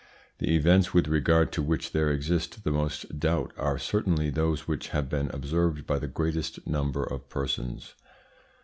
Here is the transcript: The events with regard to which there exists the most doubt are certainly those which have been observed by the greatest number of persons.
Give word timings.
The 0.39 0.55
events 0.55 0.95
with 0.95 1.07
regard 1.07 1.51
to 1.51 1.61
which 1.61 1.91
there 1.91 2.09
exists 2.09 2.57
the 2.57 2.71
most 2.71 3.19
doubt 3.19 3.53
are 3.55 3.77
certainly 3.77 4.31
those 4.31 4.67
which 4.67 4.87
have 4.87 5.09
been 5.09 5.29
observed 5.29 5.85
by 5.85 5.99
the 5.99 6.07
greatest 6.07 6.65
number 6.65 7.03
of 7.03 7.29
persons. 7.29 7.93